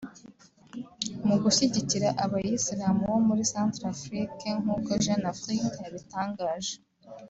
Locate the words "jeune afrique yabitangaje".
5.03-6.75